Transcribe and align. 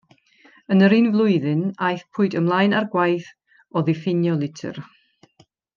Yn 0.75 0.85
yr 0.85 0.95
un 0.99 1.09
flwyddyn, 1.15 1.61
aethpwyd 1.89 2.37
ymlaen 2.41 2.75
â'r 2.79 2.89
gwaith 2.97 3.31
o 3.81 3.85
ddiffinio 3.91 4.39
litr. 4.45 4.81